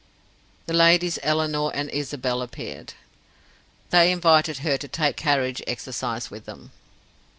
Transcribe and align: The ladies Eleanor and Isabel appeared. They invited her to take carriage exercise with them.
The 0.65 0.73
ladies 0.73 1.19
Eleanor 1.21 1.69
and 1.75 1.87
Isabel 1.91 2.41
appeared. 2.41 2.95
They 3.91 4.11
invited 4.11 4.57
her 4.65 4.75
to 4.75 4.87
take 4.87 5.15
carriage 5.15 5.61
exercise 5.67 6.31
with 6.31 6.45
them. 6.45 6.71